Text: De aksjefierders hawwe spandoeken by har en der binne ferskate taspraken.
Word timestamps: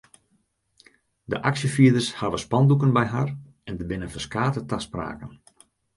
De 1.31 1.37
aksjefierders 1.49 2.09
hawwe 2.19 2.37
spandoeken 2.45 2.93
by 2.97 3.05
har 3.13 3.29
en 3.69 3.77
der 3.79 3.89
binne 3.91 4.11
ferskate 4.15 4.61
taspraken. 4.71 5.31